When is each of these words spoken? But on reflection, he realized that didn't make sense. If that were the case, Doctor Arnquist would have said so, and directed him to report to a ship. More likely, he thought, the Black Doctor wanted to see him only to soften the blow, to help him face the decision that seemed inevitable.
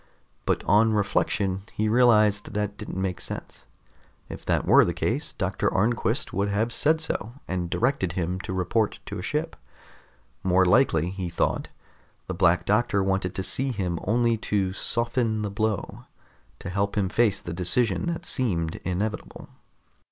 But 0.47 0.63
on 0.63 0.93
reflection, 0.93 1.61
he 1.73 1.87
realized 1.87 2.55
that 2.55 2.75
didn't 2.75 2.99
make 2.99 3.21
sense. 3.21 3.65
If 4.29 4.43
that 4.45 4.65
were 4.65 4.83
the 4.83 4.95
case, 4.95 5.31
Doctor 5.33 5.71
Arnquist 5.71 6.33
would 6.33 6.49
have 6.49 6.73
said 6.73 6.99
so, 6.99 7.33
and 7.47 7.69
directed 7.69 8.13
him 8.13 8.39
to 8.39 8.51
report 8.55 8.97
to 9.05 9.19
a 9.19 9.21
ship. 9.21 9.55
More 10.41 10.65
likely, 10.65 11.11
he 11.11 11.29
thought, 11.29 11.67
the 12.25 12.33
Black 12.33 12.65
Doctor 12.65 13.03
wanted 13.03 13.35
to 13.35 13.43
see 13.43 13.71
him 13.71 13.99
only 14.03 14.37
to 14.37 14.73
soften 14.73 15.43
the 15.43 15.51
blow, 15.51 16.05
to 16.57 16.69
help 16.71 16.97
him 16.97 17.07
face 17.07 17.39
the 17.39 17.53
decision 17.53 18.07
that 18.07 18.25
seemed 18.25 18.77
inevitable. 18.83 19.49